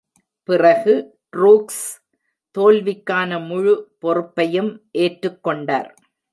[0.49, 0.93] பிறகு,
[1.35, 1.83] ட்ரூக்ஸ்
[2.55, 4.71] தோல்விக்கான முழு பொறுப்பையும்
[4.97, 5.89] ஏற்றுக்கொண்டார்.